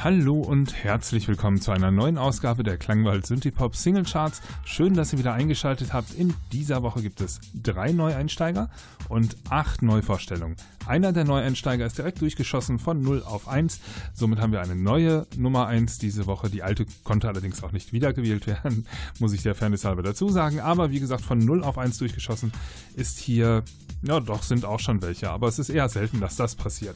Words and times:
Hallo 0.00 0.38
und 0.38 0.84
herzlich 0.84 1.26
willkommen 1.26 1.60
zu 1.60 1.72
einer 1.72 1.90
neuen 1.90 2.18
Ausgabe 2.18 2.62
der 2.62 2.76
Klangwald 2.76 3.26
Synthipop 3.26 3.74
Single 3.74 4.04
Charts. 4.04 4.40
Schön, 4.64 4.94
dass 4.94 5.12
ihr 5.12 5.18
wieder 5.18 5.32
eingeschaltet 5.32 5.92
habt. 5.92 6.14
In 6.14 6.34
dieser 6.52 6.84
Woche 6.84 7.02
gibt 7.02 7.20
es 7.20 7.40
drei 7.52 7.90
Neueinsteiger 7.90 8.70
und 9.08 9.36
acht 9.50 9.82
Neuvorstellungen. 9.82 10.56
Einer 10.86 11.12
der 11.12 11.24
Neueinsteiger 11.24 11.84
ist 11.84 11.98
direkt 11.98 12.20
durchgeschossen 12.20 12.78
von 12.78 13.02
0 13.02 13.24
auf 13.24 13.48
1. 13.48 13.80
Somit 14.14 14.38
haben 14.38 14.52
wir 14.52 14.60
eine 14.60 14.76
neue 14.76 15.26
Nummer 15.36 15.66
1 15.66 15.98
diese 15.98 16.26
Woche. 16.26 16.48
Die 16.48 16.62
alte 16.62 16.86
konnte 17.02 17.26
allerdings 17.26 17.64
auch 17.64 17.72
nicht 17.72 17.92
wiedergewählt 17.92 18.46
werden, 18.46 18.86
muss 19.18 19.32
ich 19.32 19.42
der 19.42 19.56
Fairness 19.56 19.84
halber 19.84 20.04
dazu 20.04 20.28
sagen. 20.28 20.60
Aber 20.60 20.92
wie 20.92 21.00
gesagt, 21.00 21.24
von 21.24 21.40
0 21.40 21.64
auf 21.64 21.76
1 21.76 21.98
durchgeschossen 21.98 22.52
ist 22.94 23.18
hier, 23.18 23.64
ja 24.02 24.20
doch, 24.20 24.44
sind 24.44 24.64
auch 24.64 24.78
schon 24.78 25.02
welche. 25.02 25.28
Aber 25.30 25.48
es 25.48 25.58
ist 25.58 25.70
eher 25.70 25.88
selten, 25.88 26.20
dass 26.20 26.36
das 26.36 26.54
passiert. 26.54 26.94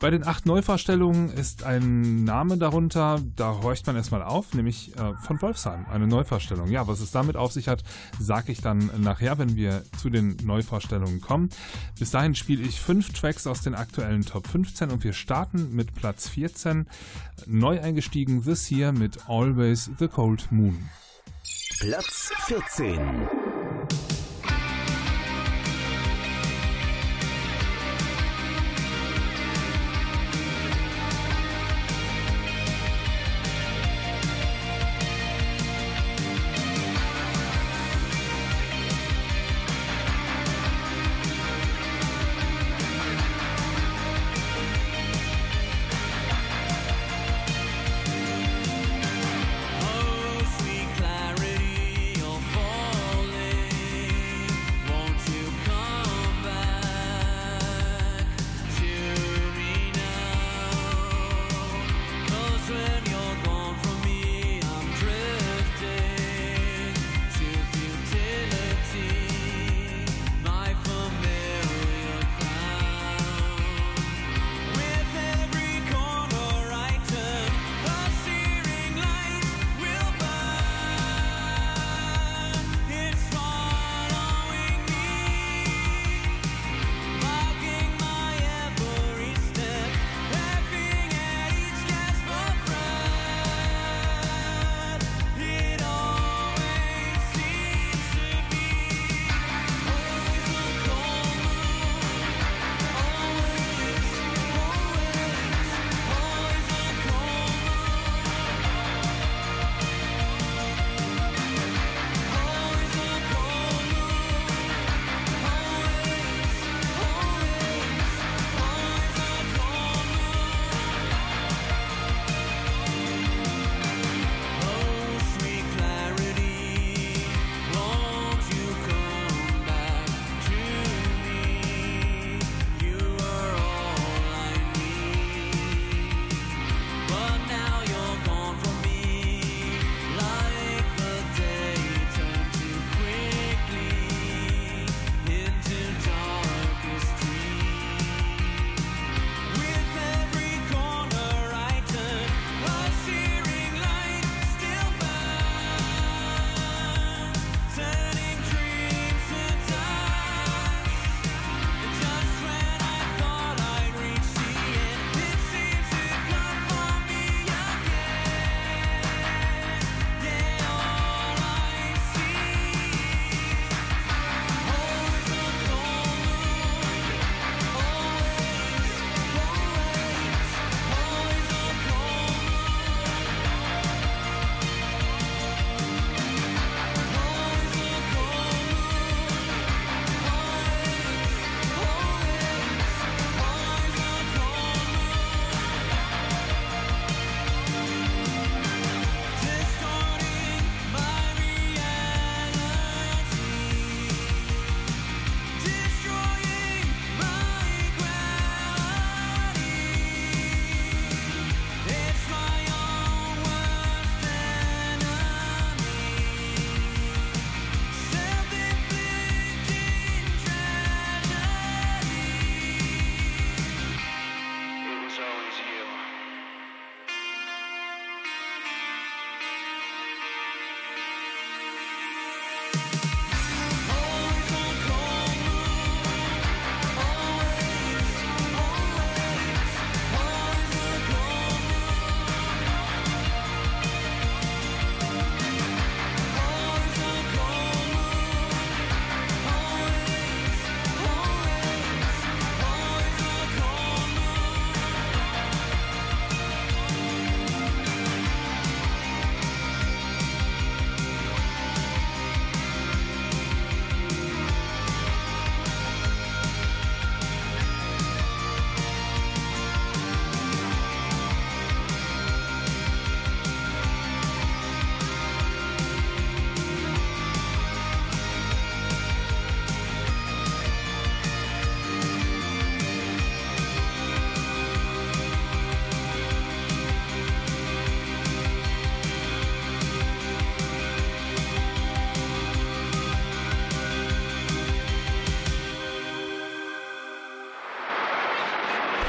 Bei 0.00 0.10
den 0.10 0.26
acht 0.26 0.44
Neuvorstellungen 0.44 1.30
ist 1.30 1.62
ein 1.62 2.24
Name 2.24 2.58
darunter, 2.58 3.20
da 3.36 3.62
horcht 3.62 3.86
man 3.86 3.96
erstmal 3.96 4.22
auf, 4.22 4.52
nämlich 4.52 4.94
äh, 4.96 5.14
von 5.22 5.40
Wolfsheim, 5.40 5.86
eine 5.90 6.06
Neuvorstellung. 6.06 6.70
Ja, 6.70 6.86
was 6.86 7.00
es 7.00 7.10
damit 7.10 7.36
auf 7.36 7.52
sich 7.52 7.68
hat, 7.68 7.82
sage 8.18 8.52
ich 8.52 8.60
dann 8.60 8.90
nachher, 8.98 9.38
wenn 9.38 9.56
wir 9.56 9.82
zu 9.98 10.10
den 10.10 10.36
Neuvorstellungen 10.44 11.20
kommen. 11.20 11.48
Bis 11.98 12.10
dahin 12.10 12.34
spiele 12.34 12.62
ich 12.62 12.80
fünf 12.80 13.12
Tracks 13.12 13.46
aus 13.46 13.62
den 13.62 13.74
aktuellen 13.74 14.24
Top 14.24 14.46
15 14.46 14.90
und 14.90 15.04
wir 15.04 15.12
starten 15.12 15.74
mit 15.74 15.94
Platz 15.94 16.28
14. 16.28 16.86
Neu 17.46 17.80
eingestiegen 17.80 18.44
This 18.44 18.70
Year 18.70 18.92
mit 18.92 19.28
Always 19.28 19.90
the 19.98 20.08
Cold 20.08 20.50
Moon. 20.50 20.90
Platz 21.80 22.32
14. 22.46 23.43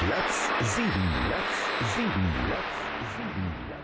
Platz 0.05 0.49
7. 0.61 0.91
Platz 1.27 1.95
7. 1.95 2.11
Platz 2.47 2.75
7. 3.17 3.74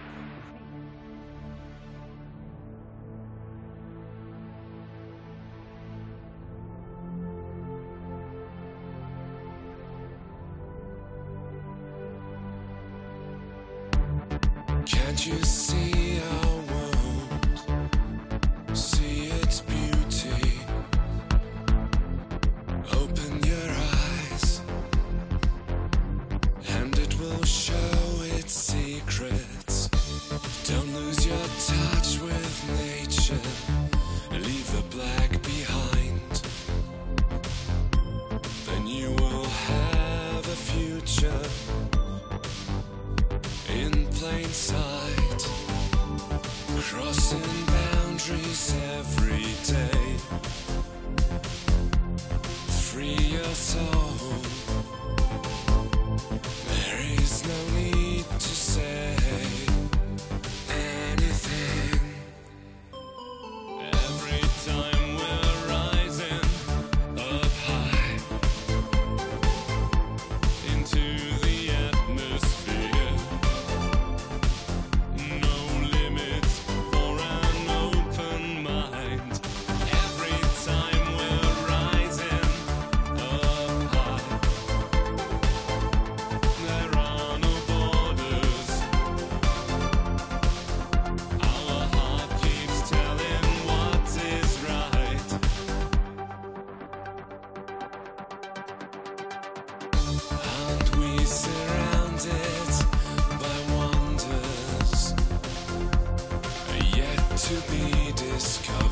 to 107.52 107.62
be 107.70 108.14
discovered. 108.14 108.91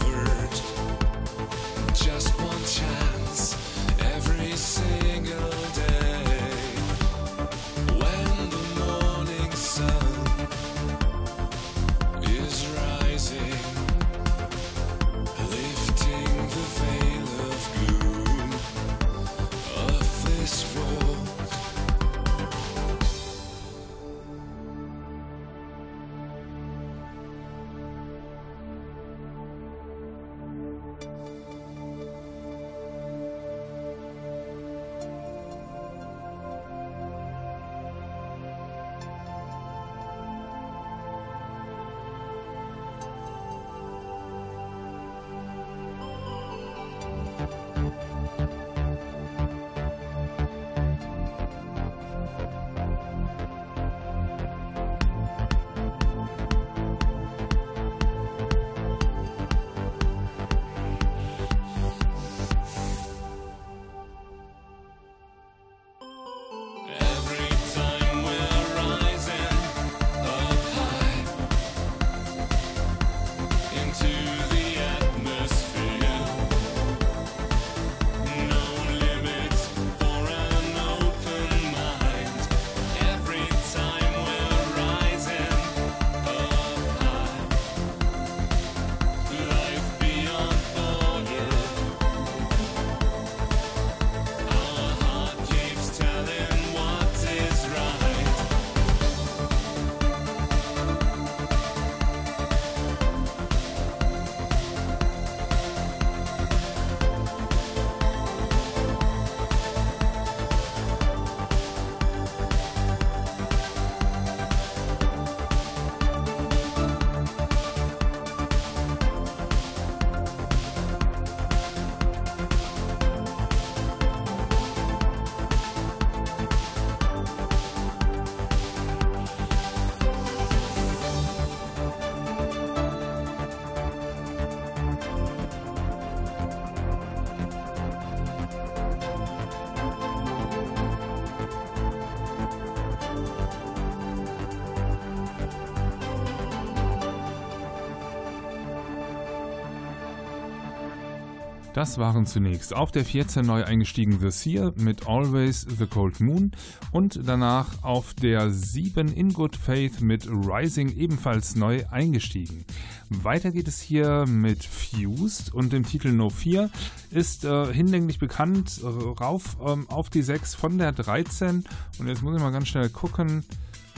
Das 151.80 151.98
waren 151.98 152.26
zunächst 152.26 152.76
auf 152.76 152.92
der 152.92 153.06
14 153.06 153.46
neu 153.46 153.64
eingestiegen 153.64 154.20
The 154.20 154.32
Seer 154.32 154.74
mit 154.76 155.08
Always 155.08 155.62
the 155.62 155.86
Cold 155.86 156.20
Moon 156.20 156.52
und 156.92 157.22
danach 157.26 157.84
auf 157.84 158.14
der 158.14 158.52
7 158.52 159.08
In 159.14 159.32
Good 159.32 159.56
Faith 159.56 160.02
mit 160.02 160.28
Rising 160.28 160.90
ebenfalls 160.90 161.56
neu 161.56 161.86
eingestiegen. 161.90 162.66
Weiter 163.10 163.52
geht 163.52 163.70
es 163.70 163.80
hier 163.80 164.26
mit 164.28 164.66
Fused 164.66 165.54
und 165.54 165.72
dem 165.72 165.86
Titel 165.86 166.12
No 166.12 166.30
4 166.30 166.70
ist 167.12 167.46
äh, 167.46 167.74
hinlänglich 167.74 168.20
bekannt 168.20 168.82
äh, 168.84 168.86
rauf 168.86 169.56
ähm, 169.66 169.90
auf 169.90 170.10
die 170.10 170.22
6 170.22 170.56
von 170.56 170.80
der 170.80 170.92
13 170.92 171.64
und 171.98 172.08
jetzt 172.10 172.22
muss 172.22 172.36
ich 172.36 172.42
mal 172.42 172.52
ganz 172.52 172.68
schnell 172.68 172.90
gucken. 172.90 173.46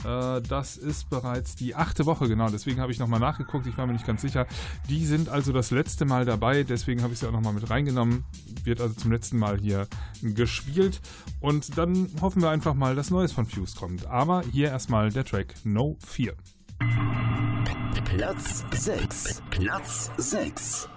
Äh, 0.04 0.40
das 0.42 0.76
ist 0.76 1.10
bereits 1.10 1.54
die 1.54 1.74
achte 1.74 2.06
Woche, 2.06 2.28
genau. 2.28 2.48
Deswegen 2.48 2.80
habe 2.80 2.92
ich 2.92 2.98
nochmal 2.98 3.20
nachgeguckt. 3.20 3.66
Ich 3.66 3.76
war 3.76 3.86
mir 3.86 3.92
nicht 3.92 4.06
ganz 4.06 4.22
sicher. 4.22 4.46
Die 4.88 5.06
sind 5.06 5.28
also 5.28 5.52
das 5.52 5.70
letzte 5.70 6.04
Mal 6.04 6.24
dabei. 6.24 6.62
Deswegen 6.62 7.02
habe 7.02 7.12
ich 7.12 7.20
sie 7.20 7.26
auch 7.26 7.32
nochmal 7.32 7.52
mit 7.52 7.70
reingenommen. 7.70 8.24
Wird 8.64 8.80
also 8.80 8.94
zum 8.94 9.12
letzten 9.12 9.38
Mal 9.38 9.58
hier 9.58 9.86
gespielt. 10.22 11.00
Und 11.40 11.78
dann 11.78 12.08
hoffen 12.20 12.42
wir 12.42 12.50
einfach 12.50 12.74
mal, 12.74 12.94
dass 12.94 13.10
Neues 13.10 13.32
von 13.32 13.46
Fuse 13.46 13.76
kommt. 13.76 14.06
Aber 14.06 14.42
hier 14.52 14.68
erstmal 14.68 15.10
der 15.10 15.24
Track 15.24 15.54
No 15.64 15.96
4. 16.06 16.34
Platz 18.04 18.64
6. 18.72 19.42
Platz 19.50 20.10
6. 20.18 20.88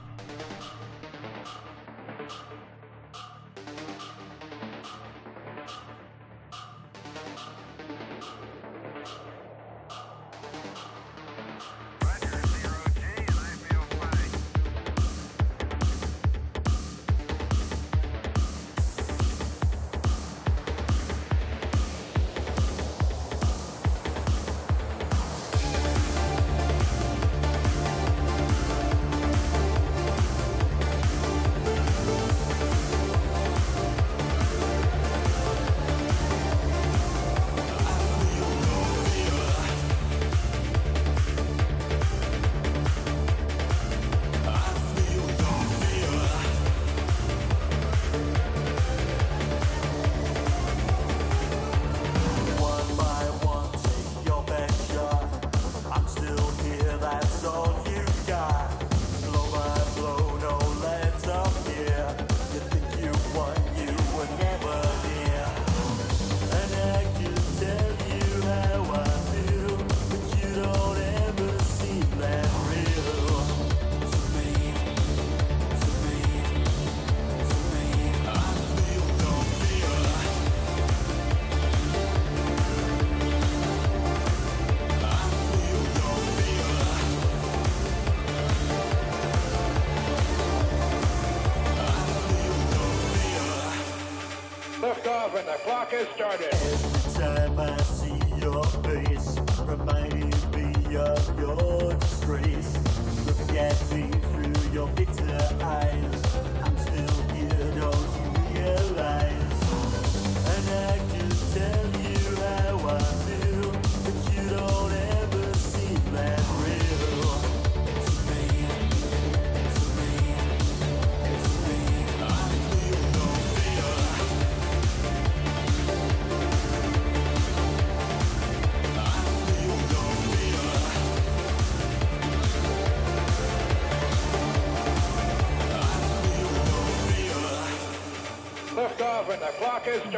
clock 95.65 95.89
has 95.89 96.07
started. 96.09 96.74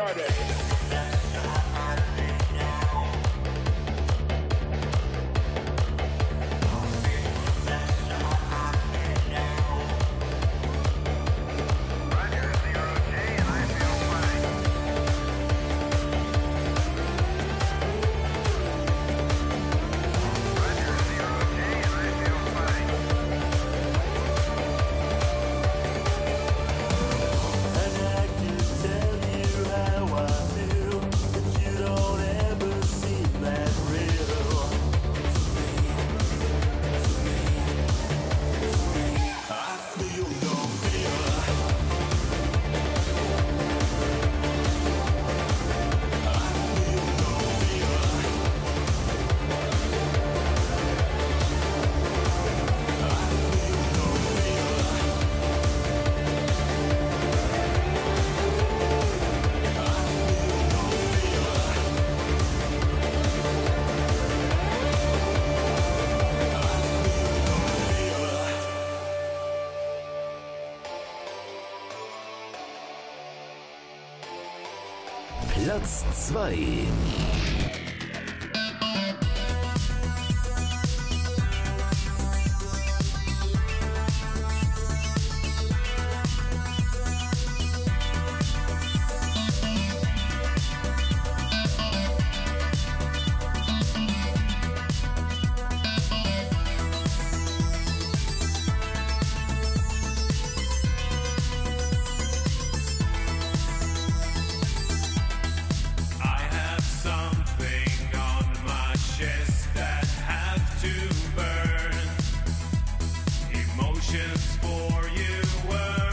Friday. 0.07 0.46
SWR 76.17 76.49
2. 76.49 76.96
Just 114.09 114.61
for 114.61 115.09
you. 115.09 116.06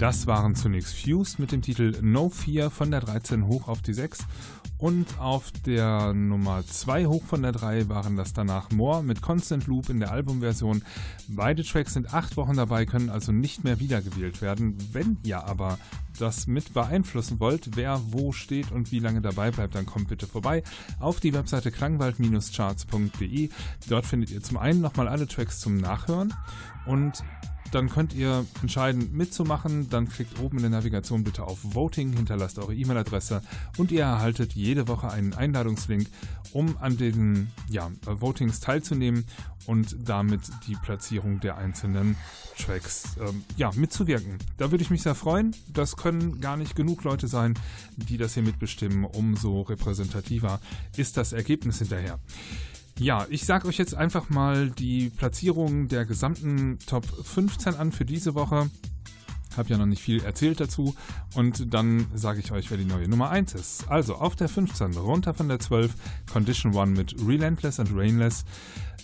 Das 0.00 0.26
waren 0.26 0.54
zunächst 0.54 0.96
Fused 0.96 1.38
mit 1.38 1.52
dem 1.52 1.60
Titel 1.60 1.94
No 2.00 2.30
Fear 2.30 2.70
von 2.70 2.90
der 2.90 3.00
13 3.00 3.46
hoch 3.46 3.68
auf 3.68 3.82
die 3.82 3.92
6 3.92 4.20
und 4.78 5.18
auf 5.18 5.52
der 5.66 6.14
Nummer 6.14 6.64
2 6.66 7.04
hoch 7.04 7.22
von 7.22 7.42
der 7.42 7.52
3 7.52 7.90
waren 7.90 8.16
das 8.16 8.32
danach 8.32 8.70
More 8.70 9.02
mit 9.02 9.20
Constant 9.20 9.66
Loop 9.66 9.90
in 9.90 10.00
der 10.00 10.10
Albumversion. 10.10 10.80
Beide 11.28 11.62
Tracks 11.64 11.92
sind 11.92 12.14
acht 12.14 12.38
Wochen 12.38 12.56
dabei, 12.56 12.86
können 12.86 13.10
also 13.10 13.30
nicht 13.30 13.62
mehr 13.62 13.78
wiedergewählt 13.78 14.40
werden. 14.40 14.78
Wenn 14.90 15.18
ihr 15.22 15.44
aber 15.44 15.78
das 16.18 16.46
mit 16.46 16.72
beeinflussen 16.72 17.38
wollt, 17.38 17.76
wer 17.76 18.00
wo 18.06 18.32
steht 18.32 18.72
und 18.72 18.92
wie 18.92 19.00
lange 19.00 19.20
dabei 19.20 19.50
bleibt, 19.50 19.74
dann 19.74 19.84
kommt 19.84 20.08
bitte 20.08 20.26
vorbei 20.26 20.62
auf 20.98 21.20
die 21.20 21.34
Webseite 21.34 21.70
klangwald-charts.de. 21.70 23.50
Dort 23.86 24.06
findet 24.06 24.30
ihr 24.30 24.42
zum 24.42 24.56
einen 24.56 24.80
nochmal 24.80 25.08
alle 25.08 25.26
Tracks 25.26 25.60
zum 25.60 25.76
Nachhören 25.76 26.32
und 26.86 27.22
dann 27.72 27.88
könnt 27.88 28.14
ihr 28.14 28.44
entscheiden 28.62 29.16
mitzumachen. 29.16 29.88
Dann 29.90 30.08
klickt 30.08 30.38
oben 30.40 30.58
in 30.58 30.62
der 30.62 30.70
Navigation 30.70 31.24
bitte 31.24 31.44
auf 31.44 31.58
Voting, 31.62 32.12
hinterlasst 32.12 32.58
eure 32.58 32.74
E-Mail-Adresse 32.74 33.42
und 33.78 33.92
ihr 33.92 34.02
erhaltet 34.02 34.52
jede 34.54 34.88
Woche 34.88 35.10
einen 35.10 35.34
Einladungslink, 35.34 36.08
um 36.52 36.76
an 36.78 36.96
den 36.96 37.50
ja, 37.68 37.90
Votings 38.04 38.60
teilzunehmen 38.60 39.24
und 39.66 39.96
damit 40.04 40.40
die 40.66 40.74
Platzierung 40.74 41.40
der 41.40 41.56
einzelnen 41.56 42.16
Tracks 42.58 43.16
ähm, 43.20 43.44
ja, 43.56 43.70
mitzuwirken. 43.74 44.38
Da 44.56 44.70
würde 44.70 44.82
ich 44.82 44.90
mich 44.90 45.02
sehr 45.02 45.14
freuen. 45.14 45.54
Das 45.72 45.96
können 45.96 46.40
gar 46.40 46.56
nicht 46.56 46.74
genug 46.76 47.04
Leute 47.04 47.28
sein, 47.28 47.54
die 47.96 48.16
das 48.16 48.34
hier 48.34 48.42
mitbestimmen. 48.42 49.04
Umso 49.04 49.62
repräsentativer 49.62 50.60
ist 50.96 51.16
das 51.16 51.32
Ergebnis 51.32 51.78
hinterher. 51.78 52.18
Ja, 53.00 53.26
ich 53.30 53.46
sage 53.46 53.66
euch 53.66 53.78
jetzt 53.78 53.94
einfach 53.94 54.28
mal 54.28 54.68
die 54.68 55.08
Platzierung 55.08 55.88
der 55.88 56.04
gesamten 56.04 56.78
Top 56.86 57.06
15 57.06 57.76
an 57.76 57.92
für 57.92 58.04
diese 58.04 58.34
Woche. 58.34 58.68
Hab 59.56 59.68
ja 59.68 59.78
noch 59.78 59.86
nicht 59.86 60.02
viel 60.02 60.22
erzählt 60.22 60.60
dazu 60.60 60.94
und 61.34 61.72
dann 61.74 62.06
sage 62.14 62.40
ich 62.40 62.52
euch, 62.52 62.70
wer 62.70 62.78
die 62.78 62.84
neue 62.84 63.08
Nummer 63.08 63.30
1 63.30 63.54
ist. 63.54 63.88
Also 63.88 64.14
auf 64.16 64.36
der 64.36 64.48
15, 64.48 64.96
runter 64.96 65.34
von 65.34 65.48
der 65.48 65.58
12, 65.58 65.92
Condition 66.32 66.76
1 66.76 66.96
mit 66.96 67.16
Relentless 67.26 67.80
and 67.80 67.90
Rainless. 67.94 68.44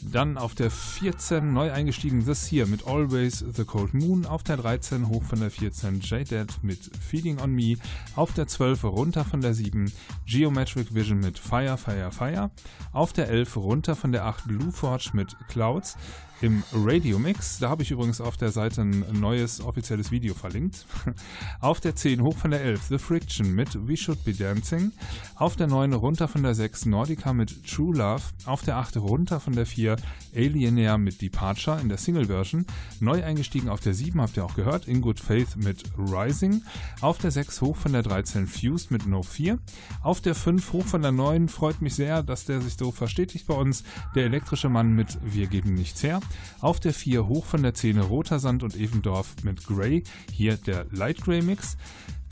Dann 0.03 0.37
auf 0.37 0.55
der 0.55 0.71
14 0.71 1.53
neu 1.53 1.73
eingestiegen 1.73 2.25
This 2.25 2.51
Here 2.51 2.67
mit 2.67 2.87
Always 2.87 3.45
the 3.55 3.65
Cold 3.65 3.95
Moon. 3.95 4.27
Auf 4.27 4.43
der 4.43 4.57
13 4.57 5.09
hoch 5.09 5.23
von 5.23 5.41
der 5.41 5.51
14 5.51 6.01
J-Dead 6.01 6.47
mit 6.63 6.91
Feeding 7.01 7.41
on 7.41 7.53
Me. 7.53 7.77
Auf 8.15 8.33
der 8.33 8.47
12 8.47 8.85
runter 8.85 9.25
von 9.25 9.41
der 9.41 9.55
7 9.55 9.91
Geometric 10.27 10.95
Vision 10.95 11.19
mit 11.21 11.39
Fire, 11.39 11.77
Fire, 11.77 12.11
Fire. 12.13 12.51
Auf 12.93 13.13
der 13.13 13.29
11 13.29 13.57
runter 13.57 13.97
von 13.97 14.13
der 14.13 14.27
8 14.27 14.47
Blue 14.47 14.71
Forge 14.71 15.11
mit 15.15 15.37
Clouds 15.49 15.97
im 16.43 16.63
Radio 16.73 17.19
Mix. 17.19 17.59
Da 17.59 17.71
habe 17.71 17.83
ich 17.83 17.91
übrigens 17.91 18.21
auf 18.21 18.37
der 18.37 18.51
Seite 18.51 18.83
ein 18.83 19.05
neues 19.13 19.61
offizielles 19.61 20.11
Video 20.11 20.35
verlinkt. 20.35 20.85
Auf 21.61 21.81
der 21.81 21.97
10 21.97 22.23
hoch 22.23 22.37
von 22.37 22.51
der 22.51 22.61
11 22.61 22.83
The 22.89 22.99
Friction 22.99 23.55
mit 23.55 23.89
We 23.89 23.97
Should 23.97 24.23
Be 24.25 24.35
Dancing. 24.35 24.93
Auf 25.37 25.57
der 25.57 25.67
9 25.67 25.95
runter 25.95 26.29
von 26.29 26.43
der 26.43 26.55
6 26.55 26.87
Nordica 26.87 27.33
mit 27.33 27.67
True 27.67 27.97
Love. 27.97 28.23
Auf 28.45 28.63
der 28.63 28.77
8 28.77 28.99
runter 28.99 29.41
von 29.41 29.55
der 29.55 29.67
4 29.67 29.97
Alienair 30.35 30.99
mit 30.99 31.23
Departure 31.23 31.81
in 31.81 31.89
der 31.89 31.99
Single-Version. 31.99 32.67
Neu 33.01 33.25
eingestiegen 33.25 33.69
auf 33.69 33.81
der 33.81 33.95
7 33.95 34.21
habt 34.21 34.37
ihr 34.37 34.45
auch 34.45 34.55
gehört 34.55 34.87
In 34.87 35.01
Good 35.01 35.21
Faith 35.21 35.57
mit 35.57 35.85
Rising. 35.97 36.63
Auf 37.01 37.19
der 37.19 37.31
6 37.31 37.63
hoch 37.63 37.77
von 37.77 37.93
der 37.93 38.03
13 38.03 38.47
Fused 38.47 38.91
mit 38.91 39.07
No 39.07 39.23
4. 39.23 39.59
Auf 40.03 40.21
der 40.21 40.35
5 40.35 40.73
hoch 40.73 40.85
von 40.85 41.03
der 41.03 41.13
9 41.13 41.49
freut 41.49 41.81
mich 41.81 41.95
sehr, 41.95 42.23
dass 42.23 42.45
der 42.45 42.61
sich 42.61 42.77
so 42.77 42.93
verstetigt 42.93 43.47
bei 43.47 43.55
uns. 43.55 43.85
Der 44.15 44.25
elektrische 44.25 44.69
Mann 44.69 44.93
mit 44.93 45.19
Wir 45.25 45.47
geben 45.47 45.75
nichts 45.75 46.03
her. 46.03 46.21
Auf 46.61 46.81
der 46.81 46.93
4 46.93 47.27
hoch 47.27 47.45
von 47.45 47.63
der 47.63 47.75
10 47.75 47.99
Roter 48.01 48.39
Sand 48.39 48.63
und 48.63 48.77
Evendorf 48.77 49.37
mit 49.43 49.67
Grey, 49.67 50.03
hier 50.33 50.57
der 50.57 50.87
Light 50.91 51.23
Grey 51.23 51.43
Mix. 51.43 51.77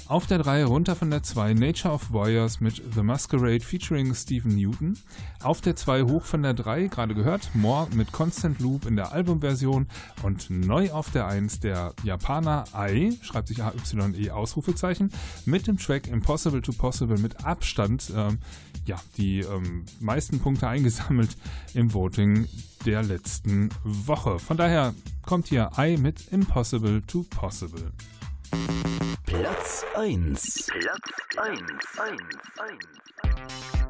Auf 0.07 0.27
der 0.27 0.37
3 0.37 0.67
runter 0.67 0.97
von 0.97 1.11
der 1.11 1.23
2 1.23 1.55
Nature 1.55 1.95
of 1.95 2.13
Warriors 2.13 2.61
mit 2.61 2.83
The 2.95 3.03
Masquerade 3.03 3.61
featuring 3.61 4.15
Stephen 4.15 4.55
Newton. 4.55 4.99
Auf 5.43 5.63
der 5.63 5.77
2 5.77 6.03
hoch 6.03 6.25
von 6.25 6.43
der 6.43 6.53
3, 6.53 6.89
gerade 6.89 7.15
gehört, 7.15 7.51
More 7.55 7.89
mit 7.95 8.13
Constant 8.13 8.61
Loop 8.61 8.85
in 8.85 8.97
der 8.97 9.13
Albumversion. 9.13 9.87
Und 10.23 10.51
neu 10.51 10.91
auf 10.91 11.11
der 11.11 11.27
1 11.27 11.61
der 11.61 11.95
Japaner 12.03 12.65
Ai, 12.73 13.13
schreibt 13.23 13.49
sich 13.49 13.63
A-Y-E 13.63 14.31
Ausrufezeichen, 14.31 15.11
mit 15.47 15.67
dem 15.67 15.79
Track 15.79 16.07
Impossible 16.07 16.61
to 16.61 16.73
Possible 16.73 17.17
mit 17.17 17.47
Abstand, 17.47 18.13
ähm, 18.15 18.41
ja, 18.87 19.01
die 19.17 19.41
ähm, 19.41 19.85
meisten 20.01 20.41
Punkte 20.41 20.69
eingesammelt 20.69 21.37
im 21.75 21.93
Voting 21.93 22.49
der 22.85 23.03
letzten 23.03 23.71
Woche. 23.83 24.39
Von 24.39 24.57
daher 24.57 24.95
kommt 25.23 25.49
hier 25.49 25.71
I 25.79 25.97
mit 25.97 26.29
Impossible 26.33 27.03
to 27.07 27.25
Possible. 27.31 27.93
Platz 29.25 29.85
1. 29.97 30.67
Platz 30.67 31.39
1, 31.39 31.61
1, 31.99 32.21
1, 32.59 32.79
1. 33.75 33.84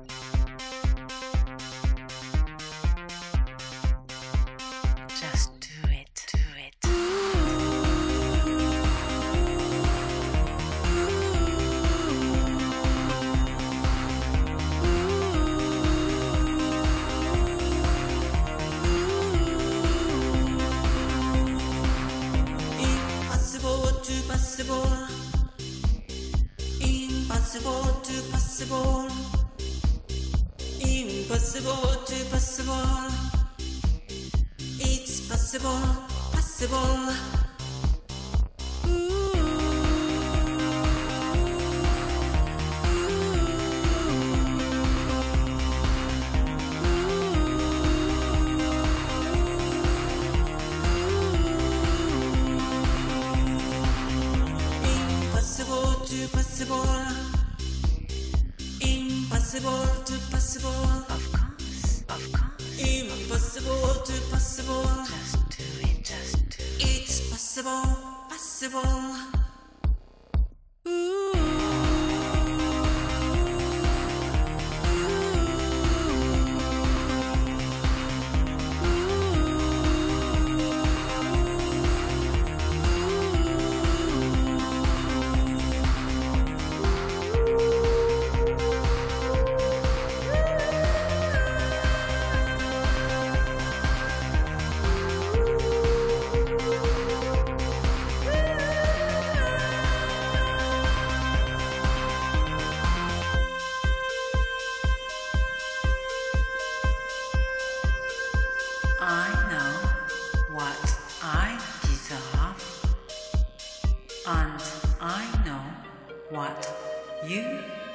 You 117.26 117.42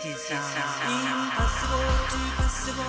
deserve. 0.01 0.39
Impossible 0.87 1.89
to 2.11 2.19
possible. 2.37 2.83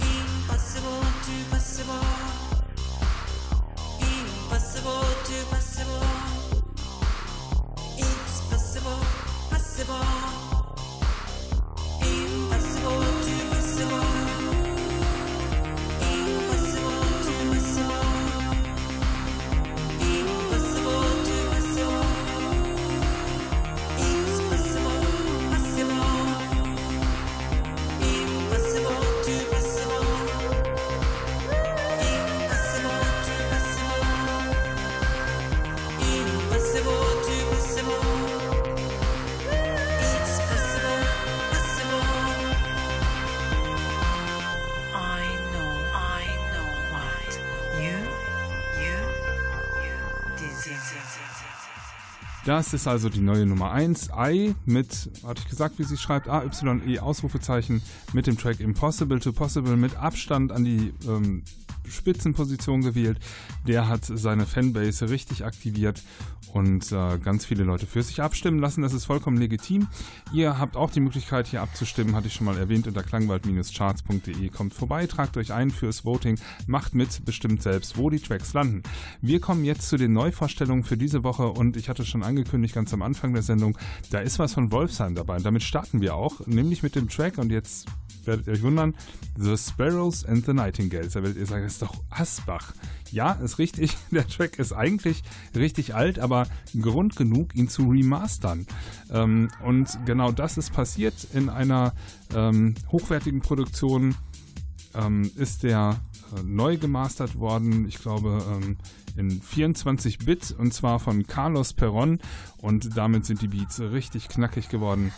Impossible 0.00 1.02
to 1.26 1.34
possible. 1.50 2.06
Impossible 4.00 5.04
to 5.24 5.46
possible. 5.50 6.11
Das 52.52 52.74
ist 52.74 52.86
also 52.86 53.08
die 53.08 53.22
neue 53.22 53.46
Nummer 53.46 53.72
1. 53.72 54.10
I 54.14 54.54
mit, 54.66 55.10
hatte 55.26 55.40
ich 55.42 55.48
gesagt, 55.48 55.78
wie 55.78 55.84
sie 55.84 55.96
schreibt, 55.96 56.28
A-Y-E 56.28 56.98
Ausrufezeichen 56.98 57.80
mit 58.12 58.26
dem 58.26 58.36
Track 58.36 58.60
Impossible 58.60 59.18
to 59.20 59.32
Possible 59.32 59.74
mit 59.78 59.96
Abstand 59.96 60.52
an 60.52 60.62
die 60.62 60.92
ähm, 61.08 61.44
Spitzenposition 61.92 62.82
gewählt. 62.82 63.18
Der 63.66 63.88
hat 63.88 64.04
seine 64.04 64.46
Fanbase 64.46 65.10
richtig 65.10 65.44
aktiviert 65.44 66.02
und 66.52 66.92
äh, 66.92 67.18
ganz 67.18 67.44
viele 67.44 67.64
Leute 67.64 67.86
für 67.86 68.02
sich 68.02 68.20
abstimmen 68.20 68.58
lassen. 68.58 68.82
Das 68.82 68.92
ist 68.92 69.04
vollkommen 69.04 69.36
legitim. 69.36 69.88
Ihr 70.32 70.58
habt 70.58 70.76
auch 70.76 70.90
die 70.90 71.00
Möglichkeit 71.00 71.46
hier 71.46 71.62
abzustimmen, 71.62 72.14
hatte 72.14 72.26
ich 72.26 72.34
schon 72.34 72.46
mal 72.46 72.58
erwähnt, 72.58 72.86
unter 72.86 73.02
klangwald-charts.de. 73.02 74.48
Kommt 74.48 74.74
vorbei, 74.74 75.06
tragt 75.06 75.36
euch 75.36 75.52
ein 75.52 75.70
fürs 75.70 76.04
Voting, 76.04 76.38
macht 76.66 76.94
mit, 76.94 77.24
bestimmt 77.24 77.62
selbst, 77.62 77.96
wo 77.96 78.10
die 78.10 78.20
Tracks 78.20 78.52
landen. 78.52 78.82
Wir 79.20 79.40
kommen 79.40 79.64
jetzt 79.64 79.88
zu 79.88 79.96
den 79.96 80.12
Neuvorstellungen 80.12 80.84
für 80.84 80.96
diese 80.96 81.24
Woche 81.24 81.48
und 81.48 81.76
ich 81.76 81.88
hatte 81.88 82.04
schon 82.04 82.22
angekündigt 82.22 82.74
ganz 82.74 82.92
am 82.92 83.02
Anfang 83.02 83.32
der 83.32 83.42
Sendung, 83.42 83.78
da 84.10 84.18
ist 84.18 84.38
was 84.38 84.54
von 84.54 84.72
Wolfsheim 84.72 85.14
dabei 85.14 85.36
und 85.36 85.46
damit 85.46 85.62
starten 85.62 86.00
wir 86.00 86.14
auch, 86.14 86.46
nämlich 86.46 86.82
mit 86.82 86.94
dem 86.94 87.08
Track 87.08 87.38
und 87.38 87.50
jetzt 87.50 87.86
werdet 88.26 88.46
ihr 88.46 88.52
euch 88.52 88.62
wundern, 88.62 88.94
The 89.36 89.56
Sparrows 89.56 90.24
and 90.24 90.44
the 90.44 90.52
Nightingales. 90.52 91.14
Da 91.14 91.22
werdet 91.22 91.38
ihr 91.38 91.46
sagen, 91.46 91.64
das 91.64 91.78
doch 91.82 92.02
Asbach. 92.10 92.72
Ja, 93.10 93.32
ist 93.32 93.58
richtig, 93.58 93.96
der 94.10 94.26
Track 94.26 94.58
ist 94.58 94.72
eigentlich 94.72 95.22
richtig 95.54 95.94
alt, 95.94 96.18
aber 96.18 96.46
Grund 96.80 97.16
genug, 97.16 97.54
ihn 97.54 97.68
zu 97.68 97.88
remastern. 97.88 98.66
Ähm, 99.10 99.50
und 99.64 99.98
genau 100.06 100.32
das 100.32 100.56
ist 100.56 100.72
passiert 100.72 101.14
in 101.34 101.48
einer 101.50 101.92
ähm, 102.34 102.74
hochwertigen 102.90 103.40
Produktion. 103.40 104.14
Ähm, 104.94 105.30
ist 105.36 105.62
der 105.62 106.00
äh, 106.36 106.42
neu 106.42 106.76
gemastert 106.76 107.38
worden, 107.38 107.86
ich 107.88 107.98
glaube 107.98 108.42
ähm, 108.50 108.76
in 109.16 109.42
24 109.42 110.18
Bit 110.18 110.54
und 110.58 110.72
zwar 110.72 110.98
von 110.98 111.26
Carlos 111.26 111.72
Perron 111.72 112.20
und 112.58 112.96
damit 112.96 113.26
sind 113.26 113.42
die 113.42 113.48
Beats 113.48 113.80
richtig 113.80 114.28
knackig 114.28 114.68
geworden 114.68 115.12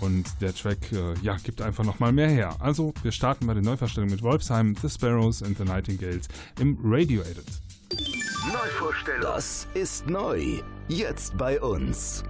und 0.00 0.40
der 0.40 0.54
Track 0.54 0.92
äh, 0.92 1.14
ja, 1.22 1.36
gibt 1.36 1.62
einfach 1.62 1.84
nochmal 1.84 2.12
mehr 2.12 2.28
her. 2.28 2.56
Also 2.60 2.94
wir 3.02 3.12
starten 3.12 3.46
bei 3.46 3.54
der 3.54 3.62
Neuverstellung 3.62 4.10
mit 4.10 4.22
Wolfsheim, 4.22 4.76
The 4.80 4.88
Sparrows 4.88 5.42
and 5.42 5.58
the 5.58 5.64
Nightingales 5.64 6.28
im 6.58 6.78
Radio 6.82 7.22
Edit. 7.22 7.46
Neuvorstellung. 8.52 9.22
Das 9.22 9.66
ist 9.74 10.06
neu. 10.08 10.60
Jetzt 10.88 11.36
bei 11.36 11.60
uns. 11.60 12.24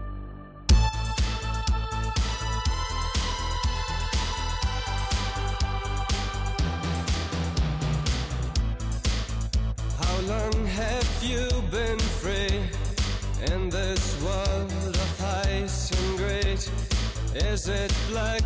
Is 17.46 17.68
it 17.68 17.92
black 18.10 18.42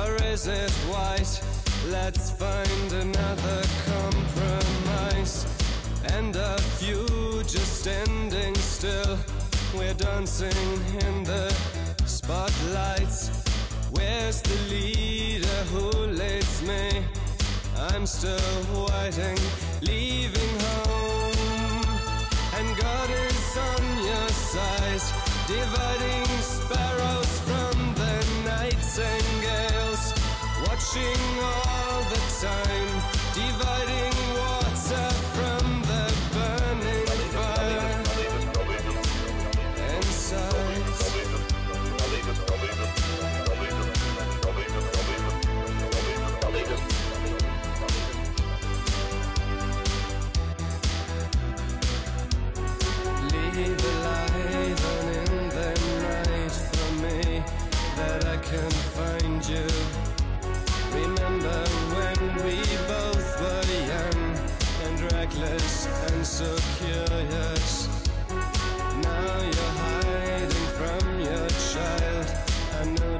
or 0.00 0.14
is 0.24 0.46
it 0.46 0.70
white? 0.90 1.42
Let's 1.90 2.30
find 2.30 2.92
another 2.92 3.62
compromise. 3.86 5.46
And 6.14 6.34
a 6.36 6.58
few 6.78 7.06
just 7.42 7.80
standing 7.80 8.54
still. 8.54 9.18
We're 9.76 9.94
dancing 9.94 10.50
in 11.00 11.24
the 11.24 11.50
spotlights. 12.06 13.30
Where's 13.90 14.40
the 14.42 14.58
leader 14.70 15.60
who 15.72 15.90
leads 16.06 16.62
me? 16.62 17.04
I'm 17.90 18.06
still 18.06 18.38
waiting, 18.88 19.38
leaving 19.80 20.54
home. 20.60 21.84
And 22.54 22.76
God 22.78 23.10
is 23.10 23.56
on 23.56 23.84
your 24.04 24.28
side, 24.28 25.02
dividing 25.46 26.26
sparrows 26.40 27.41
nightingales. 28.98 30.12
Watching 30.66 31.22
all 31.42 32.02
the 32.10 32.20
time, 32.40 33.02
dividing 33.34 34.11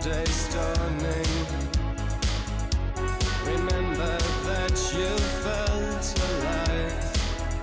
Day's 0.02 0.48
dawning. 0.52 1.46
Remember 3.46 4.18
that 4.48 4.74
you 4.96 5.16
felt 5.44 6.06
alive 6.28 7.06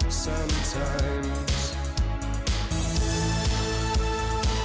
sometimes. 0.08 1.75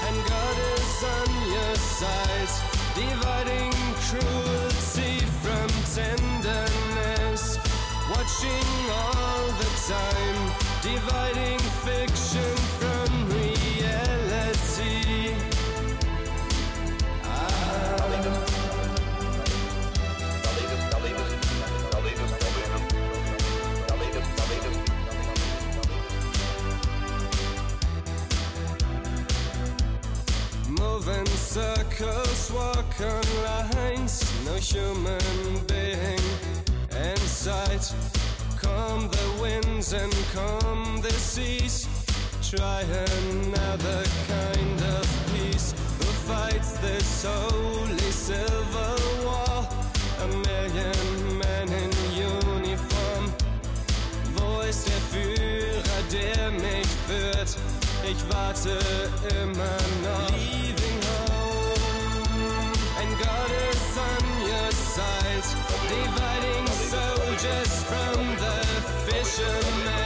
And 0.07 0.17
God 0.29 0.57
is 0.77 1.03
on 1.17 1.31
your 1.51 1.75
side, 1.75 2.53
dividing 2.95 3.73
cruelty 4.07 5.27
from 5.43 5.69
tenderness. 5.99 7.59
Watching 8.09 8.71
all 9.03 9.47
the 9.59 9.71
time, 9.89 10.41
dividing 10.81 11.59
fiction 11.83 12.54
circles, 31.95 32.51
walk 32.53 33.01
on 33.01 33.23
lines, 33.45 34.23
no 34.45 34.55
human 34.55 35.21
being 35.67 36.21
in 36.91 37.17
sight. 37.17 37.93
Calm 38.61 39.09
the 39.09 39.41
winds 39.41 39.93
and 39.93 40.13
calm 40.33 41.01
the 41.03 41.13
seas. 41.13 41.87
Try 42.43 42.81
another 42.83 44.03
kind 44.29 44.81
of 44.97 45.07
peace. 45.33 45.73
Who 45.99 46.07
fights 46.29 46.79
this 46.79 47.25
holy 47.25 48.11
civil 48.11 48.99
war? 49.25 49.69
A 50.23 50.27
million 50.27 51.39
men 51.39 51.69
in 51.69 51.91
uniform. 52.13 53.33
Wo 54.37 54.61
ist 54.61 54.87
der 54.89 55.01
Führer, 55.13 56.01
der 56.13 56.51
mich 56.51 56.89
führt? 57.07 57.57
Ich 58.07 58.23
warte 58.33 58.79
immer 59.43 59.79
noch. 60.03 60.31
Leaving 60.31 60.84
on 63.97 64.49
your 64.49 64.71
side. 64.73 65.45
Dividing 65.89 66.67
soldiers 66.67 67.83
from 67.85 68.27
the 68.37 68.57
fishermen. 69.07 70.04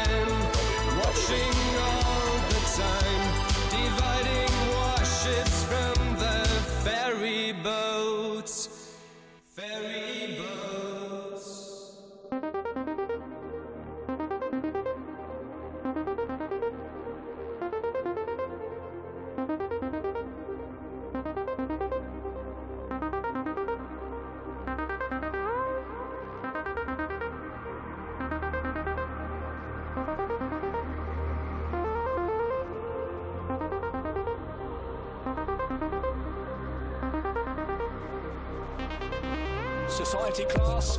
Society 39.99 40.45
class. 40.45 40.97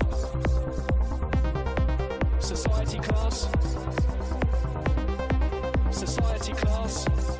Society 2.42 3.00
class. 3.00 3.48
Society 5.90 6.52
class. 6.52 7.39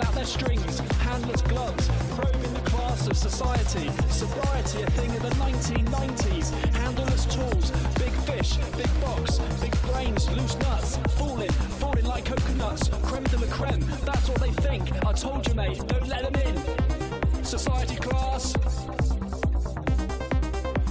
Out 0.00 0.14
their 0.14 0.24
strings, 0.24 0.78
handless 1.00 1.42
gloves, 1.42 1.88
probing 2.16 2.52
the 2.54 2.60
class 2.60 3.06
of 3.06 3.16
society. 3.16 3.90
Sobriety, 4.08 4.82
a 4.82 4.90
thing 4.90 5.10
of 5.16 5.22
the 5.22 5.30
1990s. 5.30 6.50
Handleless 6.76 7.26
tools, 7.26 7.70
big 7.98 8.12
fish, 8.26 8.56
big 8.76 9.00
box, 9.00 9.38
big 9.60 9.74
brains, 9.82 10.28
loose 10.30 10.56
nuts, 10.58 10.96
falling, 11.18 11.50
falling 11.80 12.04
like 12.04 12.24
coconuts. 12.24 12.88
Creme 13.02 13.24
de 13.24 13.38
la 13.38 13.46
creme, 13.46 13.84
that's 14.04 14.28
what 14.28 14.40
they 14.40 14.50
think. 14.50 14.90
I 15.06 15.12
told 15.12 15.46
you, 15.46 15.54
mate, 15.54 15.82
don't 15.86 16.08
let 16.08 16.22
them 16.22 16.42
in. 16.42 17.44
Society 17.44 17.96
class. 17.96 18.54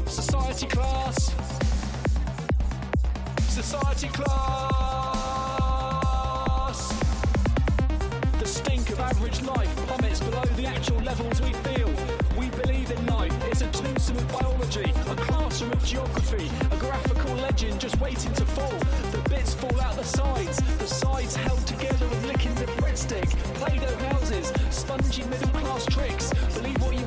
Society 0.06 0.68
class. 0.68 1.32
Society 3.50 4.08
class. 4.08 4.81
Actual 10.82 11.02
levels 11.02 11.40
we 11.42 11.54
feel. 11.54 11.94
We 12.36 12.50
believe 12.50 12.90
in 12.90 13.06
life. 13.06 13.32
It's 13.46 13.62
a 13.62 13.68
twosome 13.68 14.18
of 14.18 14.28
biology, 14.32 14.92
a 15.12 15.16
classroom 15.16 15.72
of 15.74 15.86
geography, 15.86 16.50
a 16.72 16.78
graphical 16.78 17.36
legend 17.36 17.80
just 17.80 18.02
waiting 18.02 18.34
to 18.34 18.46
fall. 18.46 18.80
The 19.12 19.30
bits 19.30 19.54
fall 19.54 19.80
out 19.80 19.96
the 19.96 20.04
sides, 20.04 20.58
the 20.80 20.88
sides 20.88 21.36
held 21.36 21.68
together 21.68 22.08
with 22.08 22.26
licking 22.26 22.56
the 22.56 22.66
breadstick. 22.82 23.30
Play-Doh 23.62 23.96
houses, 24.10 24.52
spongy 24.72 25.24
middle 25.26 25.50
class 25.50 25.86
tricks. 25.86 26.34
Believe 26.56 26.82
what 26.82 26.96
you 26.96 27.06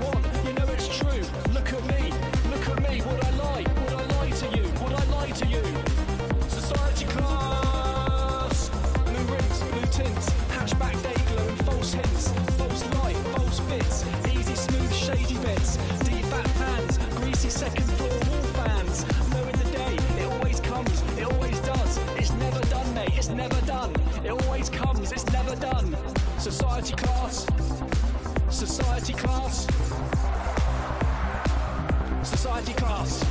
it's 23.24 23.32
never 23.32 23.60
done. 23.64 23.90
It 24.22 24.28
always 24.28 24.68
comes, 24.68 25.10
it's 25.10 25.24
never 25.32 25.56
done. 25.56 25.96
Society 26.38 26.94
class. 26.94 27.46
Society 28.50 29.14
class. 29.14 29.66
Society 32.22 32.74
class. 32.74 33.24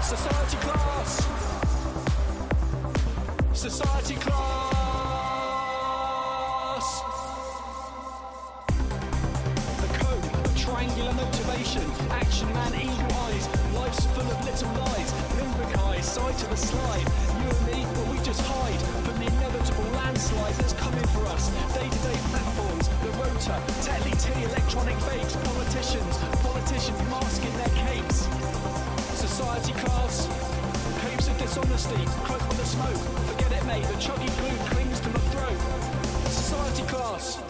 Society 0.00 0.56
class. 0.56 1.26
Society 3.52 4.14
class. 4.14 4.38
The 9.82 9.88
code 9.98 10.24
of 10.46 10.56
triangular 10.56 11.12
motivation. 11.12 11.82
Action 12.08 12.50
man, 12.54 12.74
eagle 12.80 13.12
eyes. 13.24 13.46
Life's 13.74 14.06
full 14.06 14.22
of 14.22 14.44
little 14.46 14.72
lies. 14.72 15.12
Limbic 15.36 15.76
eyes, 15.84 16.06
side 16.10 16.38
to 16.38 16.46
the 16.46 16.56
slide. 16.56 17.27
Just 18.28 18.42
hide 18.44 18.82
from 19.08 19.16
the 19.20 19.24
inevitable 19.24 19.88
landslide 19.96 20.52
that's 20.56 20.74
coming 20.74 21.06
for 21.16 21.24
us. 21.32 21.48
Day-to-day 21.72 22.18
platforms, 22.28 22.88
the 23.00 23.08
rotor, 23.16 23.56
Tetley 23.80 24.12
T, 24.20 24.44
electronic 24.44 24.96
fakes, 25.08 25.34
politicians, 25.48 26.18
politicians 26.44 27.00
masking 27.08 27.56
their 27.56 27.72
capes. 27.88 28.28
Society 29.16 29.72
class, 29.80 30.28
capes 31.00 31.28
of 31.28 31.38
dishonesty, 31.38 32.04
cloaked 32.28 32.46
with 32.48 32.58
the 32.58 32.66
smoke. 32.66 33.00
Forget 33.32 33.62
it, 33.62 33.64
mate. 33.64 33.84
The 33.84 33.94
chuggy 33.94 34.28
glue 34.40 34.58
clings 34.68 35.00
to 35.00 35.08
my 35.08 35.20
throat. 35.32 36.28
Society 36.28 36.82
class. 36.82 37.47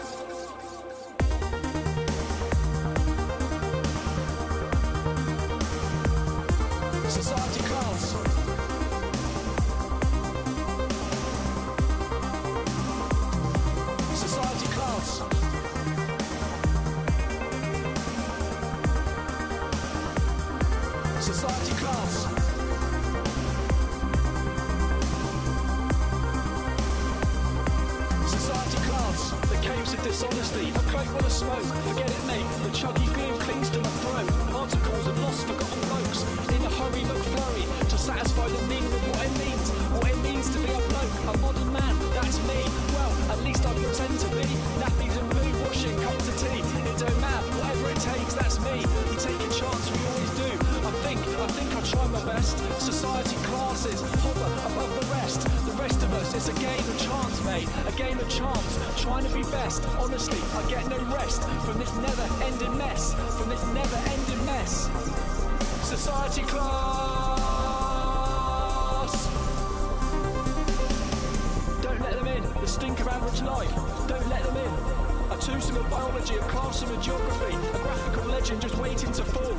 From 61.61 61.77
this 61.79 61.93
never 61.95 62.27
ending 62.43 62.77
mess. 62.77 63.13
From 63.37 63.49
this 63.49 63.63
never 63.73 63.95
ending 63.95 64.45
mess. 64.45 64.89
Society 65.87 66.43
class. 66.43 66.69
Don't 71.81 71.99
let 72.01 72.13
them 72.13 72.27
in. 72.27 72.43
The 72.61 72.67
stink 72.67 72.99
of 72.99 73.07
average 73.07 73.41
life. 73.41 73.73
Don't 74.07 74.27
let 74.29 74.43
them 74.43 74.57
in. 74.57 74.73
A 75.31 75.37
twosome 75.41 75.77
of 75.77 75.89
biology, 75.89 76.35
a 76.35 76.41
classroom 76.49 76.91
of 76.95 77.01
geography, 77.01 77.55
a 77.55 77.79
graphical 77.79 78.25
legend 78.25 78.61
just 78.61 78.77
waiting 78.77 79.11
to 79.13 79.23
fall. 79.23 79.55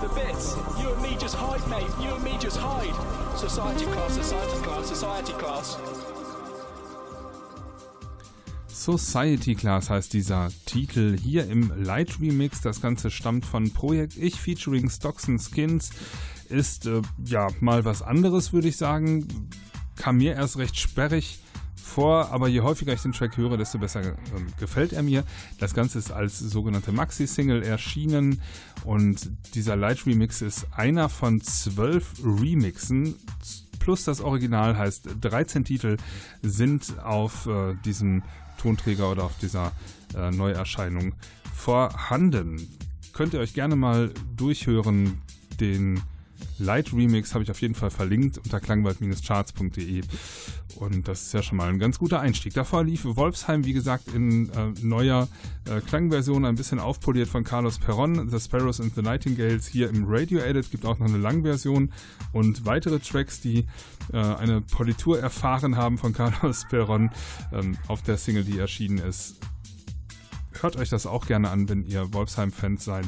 The 0.00 0.08
bits, 0.14 0.56
you 0.80 0.90
and 0.90 1.02
me 1.02 1.16
just 1.18 1.34
hide, 1.34 1.66
mate. 1.68 1.90
You 2.00 2.14
and 2.14 2.24
me 2.24 2.38
just 2.38 2.56
hide. 2.56 2.94
Society 3.38 3.86
class, 3.86 4.14
society 4.14 4.58
class, 4.62 4.86
society 4.86 5.32
class. 5.34 5.76
Society 8.80 9.54
Class 9.56 9.90
heißt 9.90 10.14
dieser 10.14 10.48
Titel 10.64 11.14
hier 11.18 11.46
im 11.46 11.70
Light 11.84 12.18
Remix. 12.18 12.62
Das 12.62 12.80
Ganze 12.80 13.10
stammt 13.10 13.44
von 13.44 13.70
Projekt 13.72 14.16
Ich 14.16 14.40
featuring 14.40 14.88
Stocks 14.88 15.28
and 15.28 15.38
Skins. 15.38 15.90
Ist 16.48 16.86
äh, 16.86 17.02
ja 17.22 17.48
mal 17.60 17.84
was 17.84 18.00
anderes, 18.00 18.54
würde 18.54 18.68
ich 18.68 18.78
sagen. 18.78 19.50
Kam 19.96 20.16
mir 20.16 20.32
erst 20.32 20.56
recht 20.56 20.78
sperrig 20.78 21.40
vor, 21.76 22.30
aber 22.32 22.48
je 22.48 22.62
häufiger 22.62 22.94
ich 22.94 23.02
den 23.02 23.12
Track 23.12 23.36
höre, 23.36 23.58
desto 23.58 23.78
besser 23.78 24.00
äh, 24.00 24.14
gefällt 24.58 24.94
er 24.94 25.02
mir. 25.02 25.24
Das 25.58 25.74
Ganze 25.74 25.98
ist 25.98 26.10
als 26.10 26.38
sogenannte 26.38 26.90
Maxi-Single 26.90 27.62
erschienen 27.62 28.40
und 28.84 29.30
dieser 29.54 29.76
Light 29.76 30.06
Remix 30.06 30.40
ist 30.40 30.66
einer 30.72 31.10
von 31.10 31.42
zwölf 31.42 32.14
Remixen 32.24 33.16
plus 33.80 34.04
das 34.04 34.20
Original 34.20 34.78
heißt 34.78 35.08
13 35.20 35.64
Titel 35.64 35.96
sind 36.42 37.00
auf 37.02 37.46
äh, 37.46 37.74
diesem 37.84 38.22
Tonträger 38.60 39.10
oder 39.10 39.24
auf 39.24 39.38
dieser 39.38 39.72
äh, 40.14 40.30
Neuerscheinung 40.30 41.14
vorhanden. 41.54 42.68
Könnt 43.12 43.34
ihr 43.34 43.40
euch 43.40 43.54
gerne 43.54 43.76
mal 43.76 44.12
durchhören. 44.36 45.22
Den 45.60 46.00
Light 46.60 46.92
Remix 46.92 47.34
habe 47.34 47.42
ich 47.42 47.50
auf 47.50 47.60
jeden 47.60 47.74
Fall 47.74 47.90
verlinkt 47.90 48.38
unter 48.38 48.60
klangwald-charts.de 48.60 50.02
und 50.76 51.08
das 51.08 51.22
ist 51.22 51.32
ja 51.32 51.42
schon 51.42 51.58
mal 51.58 51.68
ein 51.68 51.78
ganz 51.78 51.98
guter 51.98 52.20
Einstieg. 52.20 52.54
Davor 52.54 52.84
lief 52.84 53.04
Wolfsheim, 53.04 53.64
wie 53.64 53.72
gesagt, 53.72 54.12
in 54.14 54.50
äh, 54.50 54.72
neuer 54.82 55.28
äh, 55.68 55.80
Klangversion, 55.80 56.44
ein 56.44 56.54
bisschen 56.54 56.78
aufpoliert 56.78 57.28
von 57.28 57.44
Carlos 57.44 57.78
Perron, 57.78 58.28
The 58.30 58.38
Sparrows 58.38 58.80
and 58.80 58.94
the 58.94 59.02
Nightingales 59.02 59.66
hier 59.66 59.88
im 59.88 60.04
Radio 60.06 60.38
Edit, 60.40 60.70
gibt 60.70 60.84
auch 60.84 60.98
noch 60.98 61.08
eine 61.08 61.18
Langversion 61.18 61.92
und 62.32 62.64
weitere 62.66 62.98
Tracks, 62.98 63.40
die 63.40 63.66
äh, 64.12 64.18
eine 64.18 64.60
Politur 64.60 65.18
erfahren 65.18 65.76
haben 65.76 65.98
von 65.98 66.12
Carlos 66.20 66.66
Perron 66.68 67.10
ähm, 67.52 67.76
auf 67.88 68.02
der 68.02 68.16
Single, 68.16 68.44
die 68.44 68.58
erschienen 68.58 68.98
ist. 68.98 69.36
Hört 70.60 70.76
euch 70.76 70.90
das 70.90 71.06
auch 71.06 71.26
gerne 71.26 71.50
an, 71.50 71.68
wenn 71.68 71.84
ihr 71.84 72.12
Wolfsheim-Fans 72.12 72.84
seid 72.84 73.06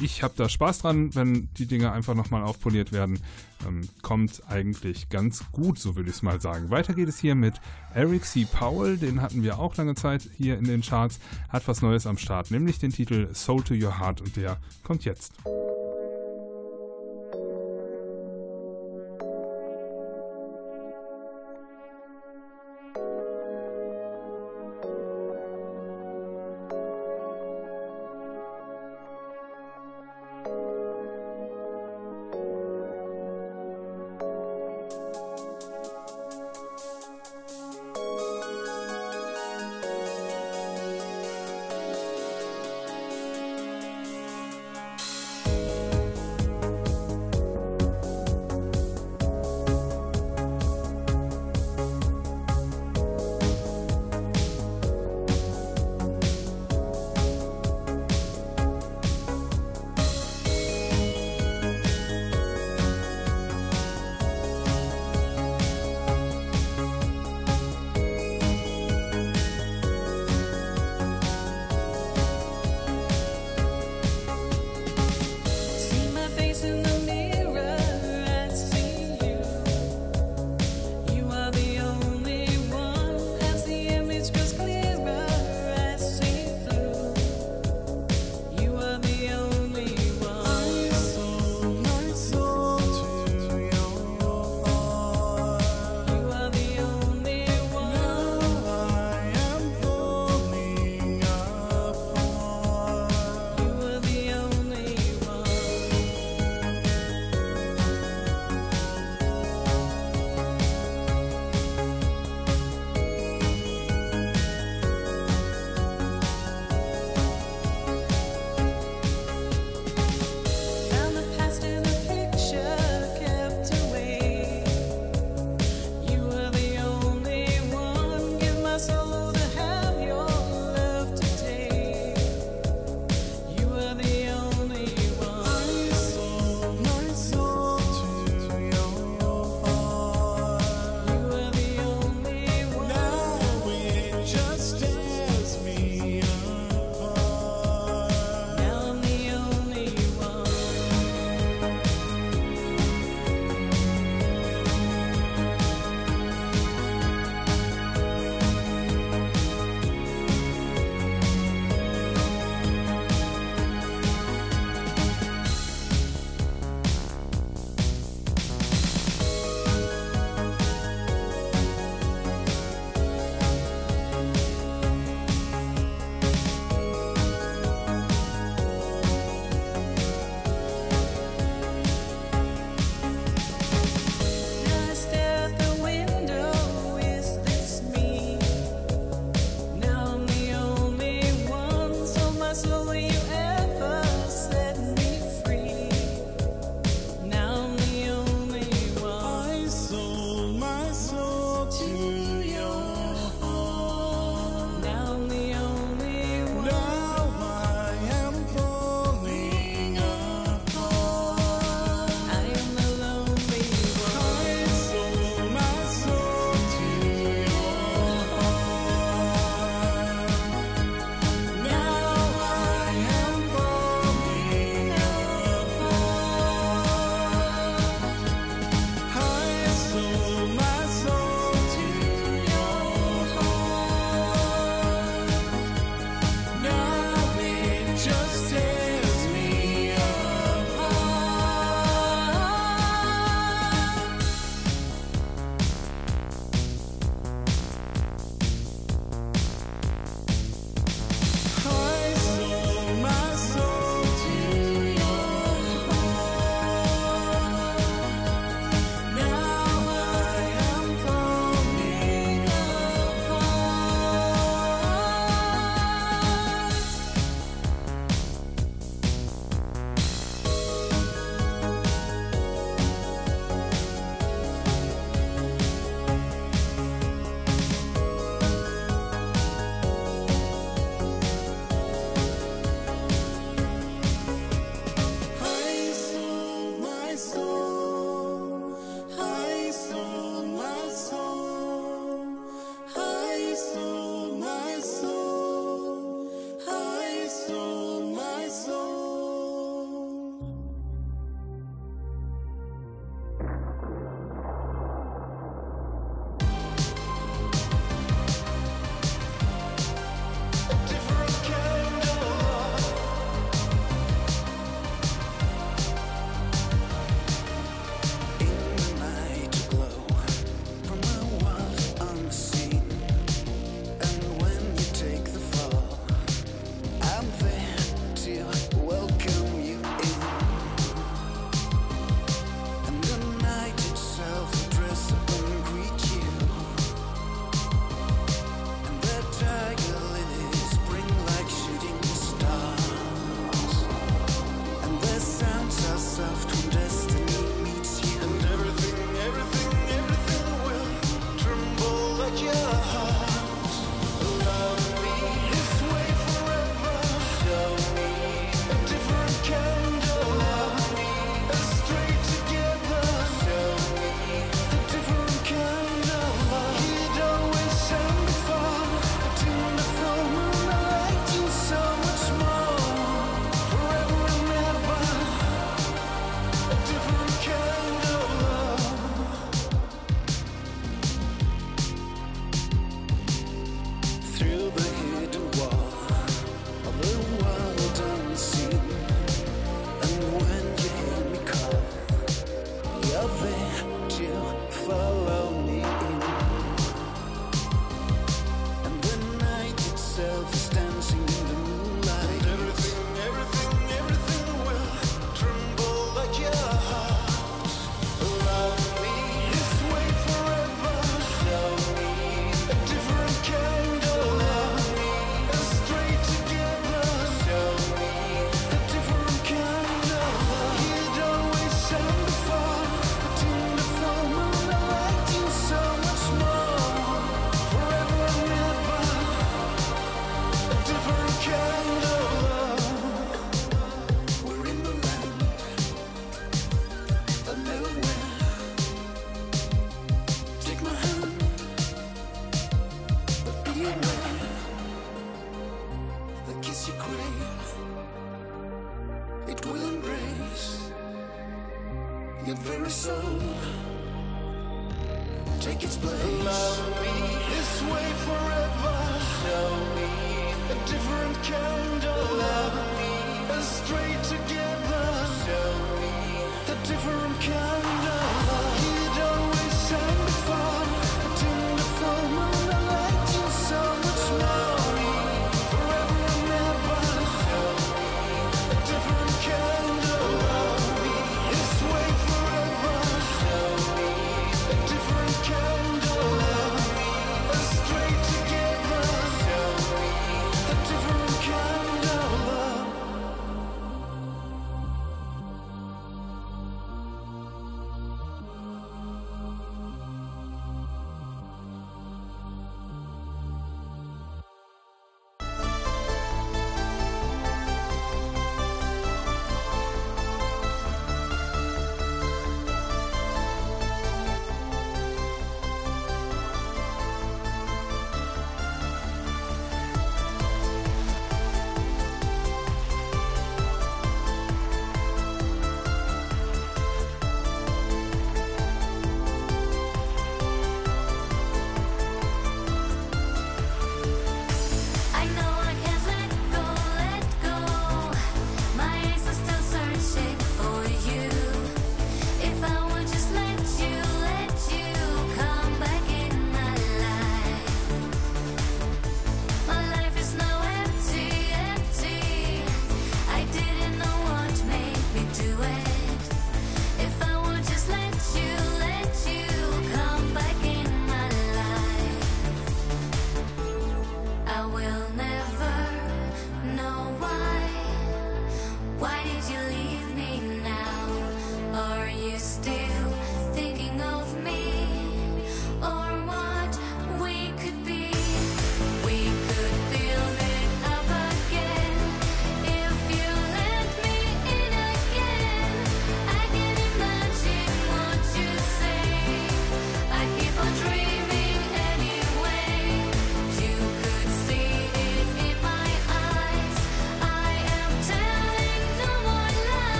ich 0.00 0.22
habe 0.22 0.34
da 0.36 0.48
Spaß 0.48 0.80
dran, 0.80 1.14
wenn 1.14 1.48
die 1.58 1.66
Dinge 1.66 1.92
einfach 1.92 2.14
nochmal 2.14 2.42
aufpoliert 2.42 2.92
werden. 2.92 3.20
Ähm, 3.66 3.88
kommt 4.02 4.42
eigentlich 4.48 5.08
ganz 5.08 5.44
gut, 5.52 5.78
so 5.78 5.96
würde 5.96 6.10
ich 6.10 6.16
es 6.16 6.22
mal 6.22 6.40
sagen. 6.40 6.70
Weiter 6.70 6.94
geht 6.94 7.08
es 7.08 7.18
hier 7.18 7.34
mit 7.34 7.54
Eric 7.94 8.24
C. 8.24 8.44
Powell, 8.44 8.96
den 8.98 9.22
hatten 9.22 9.42
wir 9.42 9.58
auch 9.58 9.76
lange 9.76 9.94
Zeit 9.94 10.28
hier 10.36 10.58
in 10.58 10.64
den 10.64 10.82
Charts, 10.82 11.18
hat 11.48 11.66
was 11.66 11.82
Neues 11.82 12.06
am 12.06 12.18
Start, 12.18 12.50
nämlich 12.50 12.78
den 12.78 12.92
Titel 12.92 13.34
Soul 13.34 13.62
to 13.62 13.74
Your 13.74 13.98
Heart 13.98 14.20
und 14.20 14.36
der 14.36 14.58
kommt 14.82 15.04
jetzt. 15.04 15.32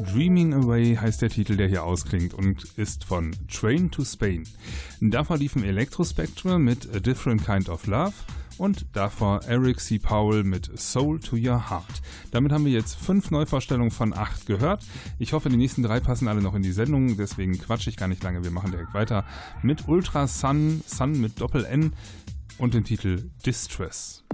Dreaming 0.00 0.54
Away 0.54 0.94
heißt 0.94 1.22
der 1.22 1.28
Titel, 1.28 1.56
der 1.56 1.68
hier 1.68 1.82
ausklingt 1.82 2.32
und 2.32 2.64
ist 2.76 3.04
von 3.04 3.34
Train 3.48 3.90
to 3.90 4.04
Spain. 4.04 4.44
Davor 5.00 5.38
liefen 5.38 5.64
Electrospectral 5.64 6.58
mit 6.58 6.94
A 6.94 7.00
Different 7.00 7.44
Kind 7.44 7.68
of 7.68 7.86
Love 7.86 8.12
und 8.58 8.86
davor 8.92 9.40
Eric 9.48 9.80
C. 9.80 9.98
Powell 9.98 10.44
mit 10.44 10.70
Soul 10.78 11.18
to 11.18 11.36
Your 11.36 11.70
Heart. 11.70 12.02
Damit 12.30 12.52
haben 12.52 12.64
wir 12.64 12.72
jetzt 12.72 12.94
fünf 12.94 13.30
Neuvorstellungen 13.32 13.90
von 13.90 14.14
acht 14.14 14.46
gehört. 14.46 14.84
Ich 15.18 15.32
hoffe, 15.32 15.48
die 15.48 15.56
nächsten 15.56 15.82
drei 15.82 15.98
passen 15.98 16.28
alle 16.28 16.42
noch 16.42 16.54
in 16.54 16.62
die 16.62 16.72
Sendung, 16.72 17.16
deswegen 17.16 17.58
quatsche 17.58 17.90
ich 17.90 17.96
gar 17.96 18.08
nicht 18.08 18.22
lange. 18.22 18.44
Wir 18.44 18.52
machen 18.52 18.70
direkt 18.70 18.94
weiter 18.94 19.24
mit 19.62 19.88
Ultra 19.88 20.28
Sun, 20.28 20.82
Sun 20.86 21.20
mit 21.20 21.40
Doppel 21.40 21.64
N 21.64 21.92
und 22.58 22.74
dem 22.74 22.84
Titel 22.84 23.30
Distress. 23.44 24.24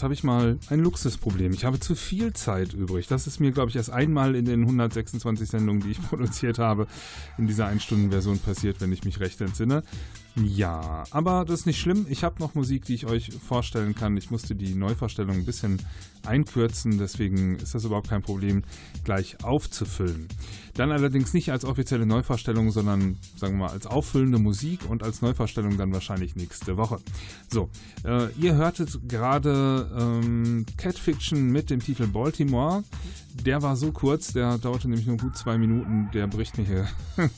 Jetzt 0.00 0.04
habe 0.04 0.14
ich 0.14 0.24
mal 0.24 0.58
ein 0.70 0.80
Luxusproblem. 0.80 1.52
Ich 1.52 1.66
habe 1.66 1.78
zu 1.78 1.94
viel 1.94 2.32
Zeit 2.32 2.72
übrig. 2.72 3.06
Das 3.06 3.26
ist 3.26 3.38
mir, 3.38 3.50
glaube 3.50 3.68
ich, 3.68 3.76
erst 3.76 3.90
einmal 3.90 4.34
in 4.34 4.46
den 4.46 4.62
126 4.62 5.50
Sendungen, 5.50 5.82
die 5.82 5.90
ich 5.90 6.00
produziert 6.08 6.58
habe, 6.58 6.86
in 7.36 7.46
dieser 7.46 7.66
Ein-Stunden-Version 7.66 8.38
passiert, 8.38 8.80
wenn 8.80 8.92
ich 8.92 9.04
mich 9.04 9.20
recht 9.20 9.42
entsinne. 9.42 9.82
Ja, 10.36 11.04
aber 11.10 11.44
das 11.44 11.60
ist 11.60 11.66
nicht 11.66 11.78
schlimm. 11.78 12.06
Ich 12.08 12.24
habe 12.24 12.36
noch 12.38 12.54
Musik, 12.54 12.86
die 12.86 12.94
ich 12.94 13.04
euch 13.04 13.30
vorstellen 13.46 13.94
kann. 13.94 14.16
Ich 14.16 14.30
musste 14.30 14.54
die 14.54 14.74
Neuvorstellung 14.74 15.36
ein 15.36 15.44
bisschen 15.44 15.82
einkürzen, 16.30 16.96
deswegen 16.96 17.56
ist 17.56 17.74
das 17.74 17.84
überhaupt 17.84 18.08
kein 18.08 18.22
Problem, 18.22 18.62
gleich 19.04 19.42
aufzufüllen. 19.44 20.28
Dann 20.74 20.92
allerdings 20.92 21.34
nicht 21.34 21.50
als 21.50 21.64
offizielle 21.64 22.06
Neuvorstellung, 22.06 22.70
sondern 22.70 23.18
sagen 23.36 23.54
wir 23.54 23.66
mal 23.66 23.72
als 23.72 23.86
auffüllende 23.86 24.38
Musik 24.38 24.88
und 24.88 25.02
als 25.02 25.20
Neuvorstellung 25.20 25.76
dann 25.76 25.92
wahrscheinlich 25.92 26.36
nächste 26.36 26.76
Woche. 26.76 26.98
So, 27.52 27.68
äh, 28.04 28.32
ihr 28.40 28.54
hörtet 28.54 29.00
gerade 29.08 29.90
ähm, 29.98 30.64
Cat 30.76 30.98
Fiction 30.98 31.50
mit 31.50 31.68
dem 31.68 31.80
Titel 31.80 32.06
Baltimore. 32.06 32.84
Der 33.44 33.62
war 33.62 33.76
so 33.76 33.90
kurz, 33.90 34.32
der 34.32 34.58
dauerte 34.58 34.88
nämlich 34.88 35.06
nur 35.06 35.16
gut 35.16 35.36
zwei 35.36 35.58
Minuten. 35.58 36.10
Der 36.12 36.26
bricht 36.26 36.56
mir 36.58 36.64
hier 36.64 36.88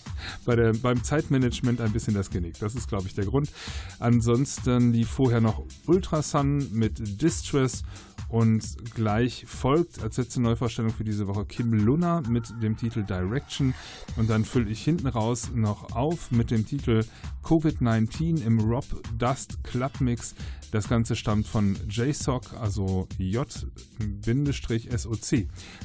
bei 0.44 0.54
der, 0.54 0.74
beim 0.74 1.02
Zeitmanagement 1.02 1.80
ein 1.80 1.92
bisschen 1.92 2.14
das 2.14 2.30
Genick. 2.30 2.58
Das 2.58 2.74
ist, 2.74 2.88
glaube 2.88 3.06
ich, 3.06 3.14
der 3.14 3.24
Grund. 3.24 3.50
Ansonsten 3.98 4.92
lief 4.92 5.08
vorher 5.08 5.40
noch 5.40 5.64
Ultrasun 5.86 6.68
mit 6.72 7.22
Distress 7.22 7.82
und 8.28 8.62
gleich 8.94 9.44
folgt 9.46 10.02
als 10.02 10.16
letzte 10.16 10.40
Neuvorstellung 10.40 10.92
für 10.92 11.04
diese 11.04 11.26
Woche 11.26 11.44
Kim 11.44 11.72
Luna 11.72 12.22
mit 12.28 12.52
dem 12.62 12.76
Titel 12.76 13.02
Direction. 13.02 13.74
Und 14.16 14.28
dann 14.30 14.44
fülle 14.44 14.70
ich 14.70 14.82
hinten 14.82 15.06
raus 15.06 15.50
noch 15.54 15.92
auf 15.92 16.30
mit 16.30 16.50
dem 16.50 16.66
Titel 16.66 17.04
Covid-19 17.42 18.44
im 18.44 18.60
Rob 18.60 18.84
Dust 19.18 19.62
Club 19.64 20.00
Mix. 20.00 20.34
Das 20.70 20.88
Ganze 20.88 21.16
stammt 21.16 21.46
von 21.46 21.76
JSOC, 21.88 22.54
also 22.54 23.08
J-SOC. 23.18 23.78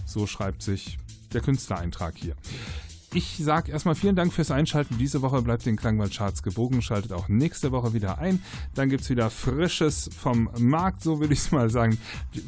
So 0.05 0.27
schreibt 0.27 0.61
sich 0.63 0.97
der 1.33 1.41
Künstlereintrag 1.41 2.15
hier. 2.15 2.35
Ich 3.13 3.37
sage 3.37 3.71
erstmal 3.71 3.95
vielen 3.95 4.17
Dank 4.17 4.33
fürs 4.33 4.51
Einschalten. 4.51 4.97
Diese 4.97 5.21
Woche 5.21 5.41
bleibt 5.41 5.65
den 5.65 5.77
Klangwald-Charts 5.77 6.43
gebogen. 6.43 6.81
Schaltet 6.81 7.13
auch 7.13 7.29
nächste 7.29 7.71
Woche 7.71 7.93
wieder 7.93 8.17
ein. 8.19 8.43
Dann 8.75 8.89
gibt 8.89 9.03
es 9.03 9.09
wieder 9.09 9.29
Frisches 9.29 10.09
vom 10.15 10.49
Markt, 10.59 11.03
so 11.03 11.21
will 11.21 11.31
ich 11.31 11.39
es 11.39 11.51
mal 11.53 11.69
sagen. 11.69 11.97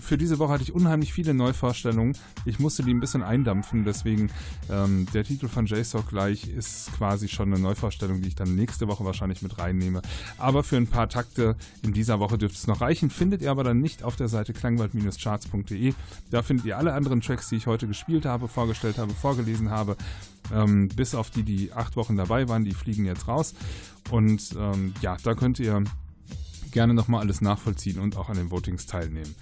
Für 0.02 0.18
diese 0.18 0.38
Woche 0.38 0.52
hatte 0.52 0.64
ich 0.64 0.74
unheimlich 0.74 1.14
viele 1.14 1.34
Neuvorstellungen. 1.34 2.16
Ich 2.44 2.60
musste 2.60 2.84
die 2.84 2.94
ein 2.94 3.00
bisschen 3.00 3.24
eindampfen. 3.24 3.86
Deswegen 3.86 4.32
ähm, 4.70 5.08
der 5.14 5.24
Titel 5.24 5.48
von 5.48 5.66
JSOC 5.66 6.10
gleich 6.10 6.50
ist 6.50 6.92
quasi 6.98 7.30
schon 7.30 7.54
eine 7.54 7.62
Neuvorstellung, 7.62 8.22
die 8.22 8.28
ich 8.28 8.36
dann 8.36 8.54
nächste 8.56 8.90
Woche 8.90 9.06
wahrscheinlich 9.06 9.42
mit 9.42 9.60
reinnehme. 9.60 10.02
Aber 10.38 10.64
für 10.64 10.76
ein 10.76 10.88
paar 10.88 11.08
Takte 11.08 11.56
in 11.84 11.94
dieser 11.94 12.20
Woche 12.20 12.38
dürfte 12.38 12.58
es 12.58 12.68
noch 12.68 12.82
reichen. 12.82 13.10
Findet 13.10 13.42
ihr 13.42 13.52
aber 13.52 13.64
dann 13.64 13.80
nicht 13.80 14.04
auf 14.04 14.18
der 14.18 14.28
Seite 14.28 14.52
klangwald-charts.de. 14.52 15.94
Da 16.32 16.42
findet 16.42 16.66
ihr 16.66 16.78
alle 16.78 16.94
anderen 16.94 17.22
Tracks, 17.22 17.48
die 17.48 17.56
ich 17.56 17.66
heute 17.66 17.88
gespielt 17.88 18.26
habe, 18.26 18.50
vorgestellt 18.50 18.98
habe, 18.98 19.14
vorgelesen 19.14 19.70
habe. 19.70 19.96
Ähm, 20.54 20.88
bis 20.90 21.16
auf 21.16 21.30
die, 21.30 21.44
die 21.44 21.74
acht 21.74 21.96
Wochen 21.96 22.16
dabei 22.16 22.48
waren, 22.50 22.66
die 22.66 22.74
fliegen 22.74 23.06
jetzt 23.06 23.28
raus. 23.28 23.54
Und 24.12 24.56
ähm, 24.58 24.94
ja, 25.02 25.18
da 25.24 25.36
könnt 25.36 25.60
ihr 25.60 25.84
gerne 26.72 26.94
nochmal 26.94 27.22
alles 27.22 27.42
nachvollziehen 27.42 28.00
und 28.00 28.16
auch 28.18 28.30
an 28.30 28.38
den 28.38 28.52
Votings 28.52 28.86
teilnehmen. 28.86 29.36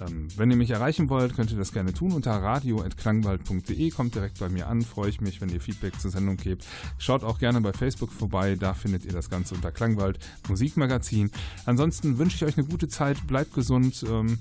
Ähm, 0.00 0.28
wenn 0.36 0.50
ihr 0.50 0.56
mich 0.56 0.70
erreichen 0.70 1.08
wollt, 1.08 1.34
könnt 1.34 1.50
ihr 1.50 1.56
das 1.56 1.72
gerne 1.72 1.92
tun 1.92 2.12
unter 2.12 2.32
radio.klangwald.de. 2.32 3.90
Kommt 3.90 4.14
direkt 4.14 4.40
bei 4.40 4.48
mir 4.48 4.66
an, 4.66 4.82
freue 4.82 5.08
ich 5.08 5.20
mich, 5.20 5.40
wenn 5.40 5.48
ihr 5.50 5.60
Feedback 5.60 6.00
zur 6.00 6.10
Sendung 6.10 6.36
gebt. 6.36 6.66
Schaut 6.98 7.22
auch 7.22 7.38
gerne 7.38 7.60
bei 7.60 7.72
Facebook 7.72 8.10
vorbei, 8.10 8.56
da 8.56 8.74
findet 8.74 9.04
ihr 9.04 9.12
das 9.12 9.30
Ganze 9.30 9.54
unter 9.54 9.70
Klangwald 9.70 10.18
Musikmagazin. 10.48 11.30
Ansonsten 11.64 12.18
wünsche 12.18 12.36
ich 12.36 12.44
euch 12.44 12.58
eine 12.58 12.66
gute 12.66 12.88
Zeit, 12.88 13.26
bleibt 13.26 13.54
gesund 13.54 14.04
ähm, 14.08 14.38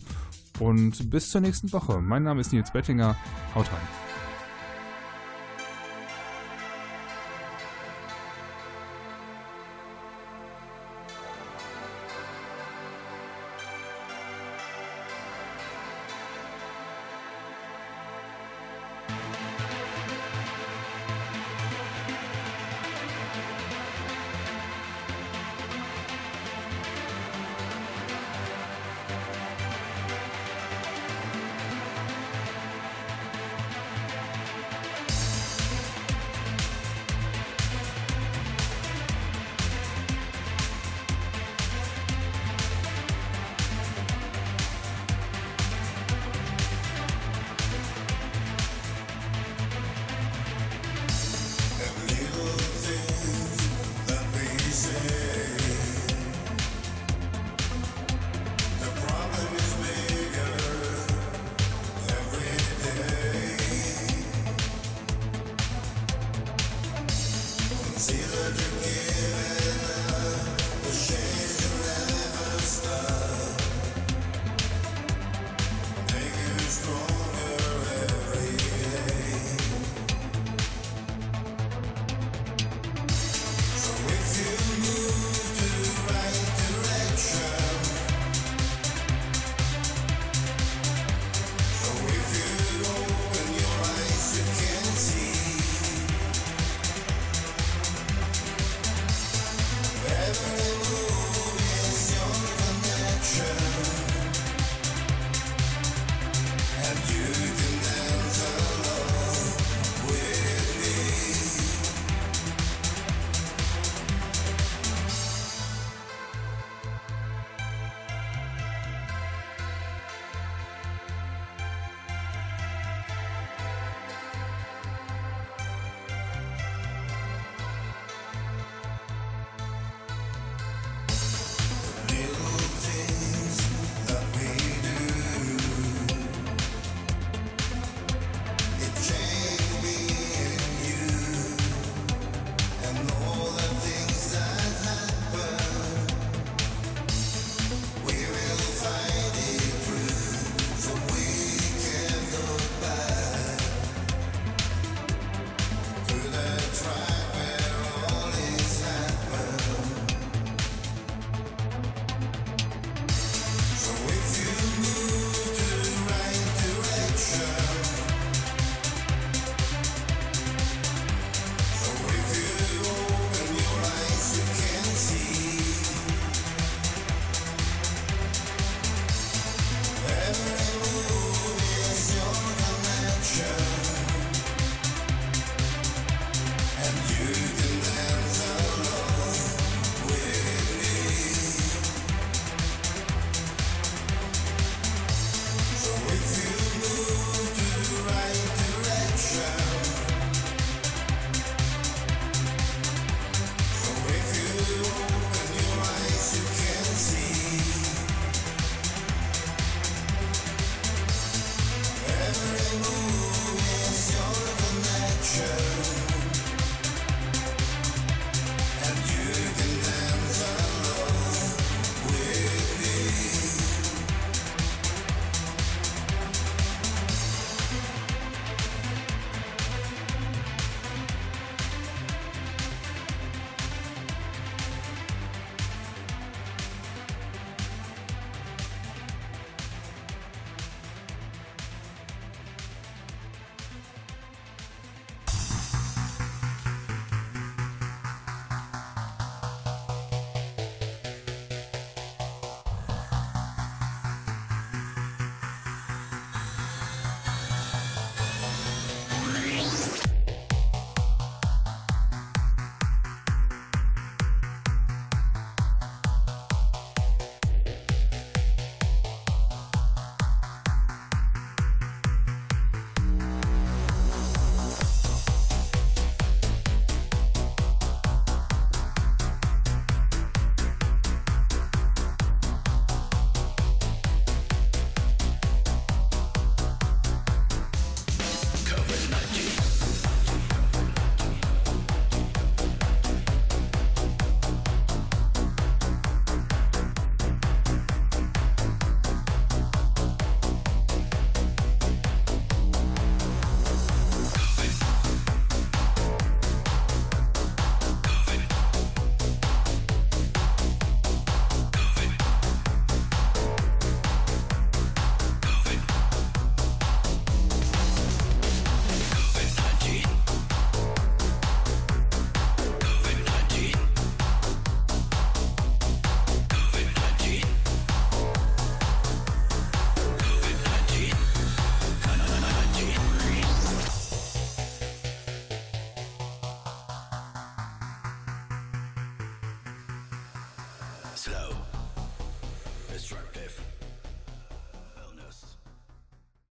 und 0.59 1.09
bis 1.09 1.29
zur 1.29 1.41
nächsten 1.41 1.71
Woche. 1.71 2.01
Mein 2.01 2.23
Name 2.23 2.41
ist 2.41 2.51
Nils 2.51 2.71
Bettinger, 2.71 3.15
haut 3.53 3.71
rein. 3.71 4.12